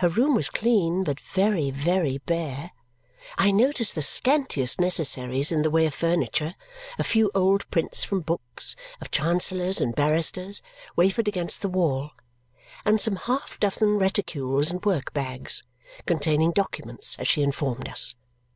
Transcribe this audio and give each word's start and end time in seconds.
Her 0.00 0.08
room 0.08 0.34
was 0.34 0.50
clean, 0.50 1.04
but 1.04 1.20
very, 1.20 1.70
very 1.70 2.18
bare. 2.18 2.72
I 3.38 3.52
noticed 3.52 3.94
the 3.94 4.02
scantiest 4.02 4.80
necessaries 4.80 5.52
in 5.52 5.62
the 5.62 5.70
way 5.70 5.86
of 5.86 5.94
furniture; 5.94 6.56
a 6.98 7.04
few 7.04 7.30
old 7.32 7.70
prints 7.70 8.02
from 8.02 8.22
books, 8.22 8.74
of 9.00 9.12
Chancellors 9.12 9.80
and 9.80 9.94
barristers, 9.94 10.62
wafered 10.96 11.28
against 11.28 11.62
the 11.62 11.68
wall; 11.68 12.10
and 12.84 13.00
some 13.00 13.14
half 13.14 13.60
dozen 13.60 14.00
reticles 14.00 14.68
and 14.68 14.84
work 14.84 15.12
bags, 15.12 15.62
"containing 16.06 16.50
documents," 16.50 17.14
as 17.20 17.28
she 17.28 17.44
informed 17.44 17.88
us. 17.88 18.16